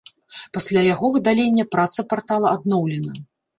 [0.57, 3.11] Пасля яго выдалення праца партала адноўлена.